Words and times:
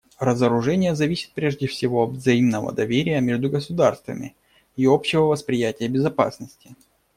Разоружение 0.17 0.95
зависит 0.95 1.31
прежде 1.35 1.67
всего 1.67 2.01
от 2.05 2.13
взаимного 2.13 2.71
доверия 2.71 3.21
между 3.21 3.51
государствами 3.51 4.35
и 4.75 4.87
общего 4.87 5.25
восприятия 5.25 5.87
безопасности. 5.89 6.75